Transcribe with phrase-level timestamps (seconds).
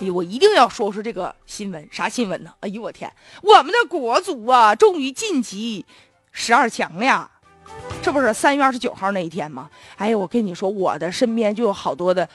[0.00, 2.52] 哎，我一定要说说这个新闻，啥新闻呢？
[2.60, 3.10] 哎呦我天，
[3.42, 5.86] 我们的国足啊，终于晋级
[6.32, 7.30] 十二强了呀！
[8.02, 9.70] 这不是三月二十九号那一天吗？
[9.96, 12.28] 哎呀，我跟你说，我的身边就有好多的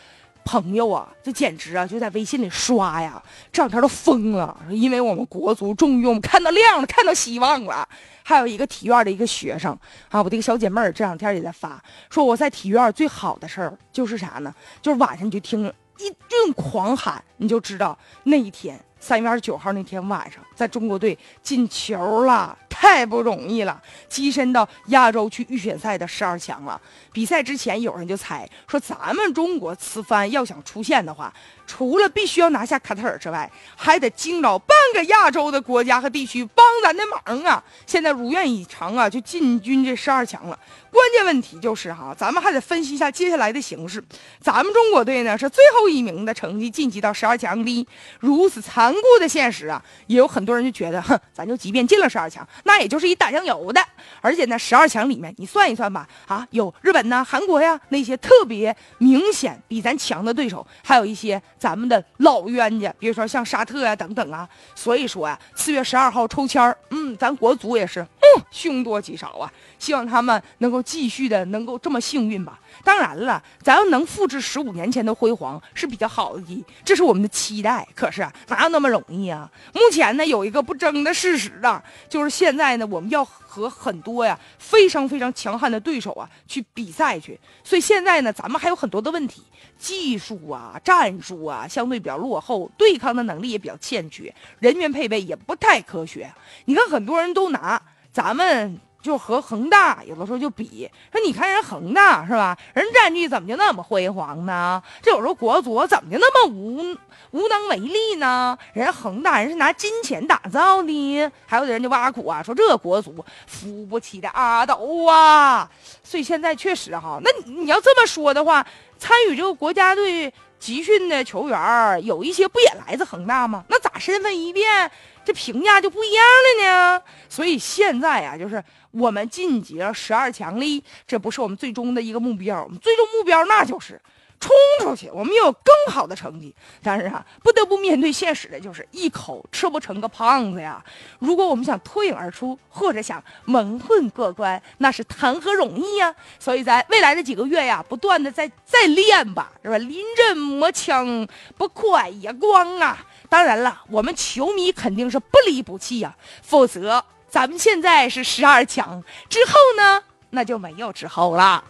[0.43, 7.87] 朋友啊，这简直啊，就在微信里刷呀，这两天都疯了，因为我们国足终于我们看到亮了，看到希望了。
[8.23, 9.77] 还有一个体院的一个学生
[10.09, 14.53] 啊，我的一个小姐妹儿这两天也在发，说我在体院最好的事儿就是啥呢？
[14.81, 15.61] 就是晚上你就听
[15.97, 22.57] 一顿狂喊，你就知道那一天三月二十九号那天晚上，在中国队进球了。
[22.81, 26.81] 太不容易了，跻身到亚洲区预选赛的十二强了。
[27.13, 31.31] 比赛之前，有人就猜说，咱们中国此番要想出线的话，
[31.67, 37.63] 除了必须要拿下卡塔尔之外，还得惊扰半个亚洲的国家和地区帮咱的忙啊！
[37.85, 40.57] 现在如愿以偿啊，就进军这十二强了。
[40.89, 44.03] 关键问题就是哈，咱们还得分析一下接下来的形势。
[44.41, 47.87] 咱们中国队呢是最后一名的成绩晋级到十二强的，
[48.19, 53.81] 如此残酷的现实啊，也有很多人就觉得，哼，咱就即便进了十二强，那那也就是一打酱油的。
[54.21, 64.47] 而且呢，十二强里面你算一算吧，啊，有日本呐、韩国呀那些特别明显比咱强的对手，还有一些咱们的老冤家，比如说像沙特呀等等啊。
[64.73, 68.07] 所以说呀，四月十二号抽签儿，嗯，咱国足也是，
[68.51, 69.51] 凶多吉少啊。
[69.79, 72.59] 希望他们能够继续的，能够这么幸运吧。
[72.83, 77.87] 当然了，咱要能复制十五年前的辉煌是比较好的，这是我们的期待。
[77.95, 79.49] 可是，哪有那么容易啊？
[79.73, 87.39] 目前呢，有一个不争的事实啊，就是现在呢，我们要和很多呀非常非常强悍的对手啊去比赛去。
[87.63, 89.41] 所以现在呢，咱们还有很多的问题，
[89.77, 96.31] 技术啊、战术啊相对比较落后，对抗的能力也比较欠缺，人员配备也不太科学。
[96.65, 98.79] 你看，很多人都拿咱们。
[99.01, 102.55] 就和恒大有的时候就比说，你看人恒大是吧？
[102.75, 104.79] 人战绩怎么就那么辉煌呢？
[105.01, 106.95] 这有时候国足怎么就那么无
[107.31, 108.55] 无能为力呢？
[108.73, 115.67] 人恒大人是拿金钱打造的，还有的人就挖苦啊，说这国足扶不起的阿斗啊。
[116.03, 118.63] 所以现在确实哈，那你要这么说的话，
[118.99, 123.65] 参与这个国家队集训的球员有一些不也来自恒大吗？
[123.67, 124.89] 那咋身份一变？
[125.25, 133.99] 这评价就不一样了呢，所以现在啊，就是我们晋级了十二强里，这不是我们最终的一个目标，我们最终目标那就是
[134.41, 136.53] 冲出去，我们有更好的成绩。
[136.83, 140.83] 但是啊，不得不面对现实的就是一口吃不成个胖子呀。
[141.19, 146.13] 如果我们想脱颖而出，或者想蒙混过关，那是谈何容易呀！
[146.39, 149.77] 所以在未来的几个月呀，不断的在在练吧，是吧？
[149.77, 152.97] 临阵磨枪，不快也光啊。
[153.29, 161.63] 当然了，我们球迷肯定是不离不弃呀，否则咱们现在是十二强之后呢，那就没有之后了。